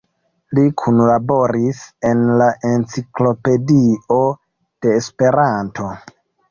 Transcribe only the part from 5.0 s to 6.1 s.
Esperanto.